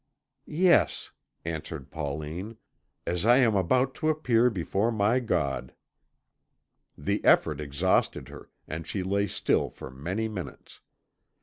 [0.47, 1.11] "Yes,"
[1.45, 2.57] answered Pauline,
[3.05, 5.75] "as I am about to appear before my God!"
[6.97, 10.79] The effort exhausted her, and she lay still for many minutes.